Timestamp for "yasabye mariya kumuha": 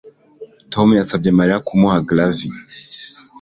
1.01-1.97